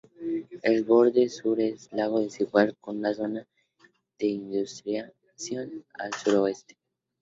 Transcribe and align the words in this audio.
El 0.63 0.83
borde 0.83 1.29
sur 1.29 1.59
es 1.61 1.87
algo 1.93 2.21
desigual, 2.21 2.75
con 2.81 2.97
una 2.97 3.13
zona 3.13 3.45
de 4.17 4.25
intrusión 4.29 5.13
al 5.93 6.11
suroeste. 6.15 6.75